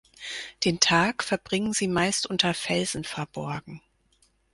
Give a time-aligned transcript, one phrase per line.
[0.65, 3.83] Den Tag verbringen sie meist unter Felsen verborgen.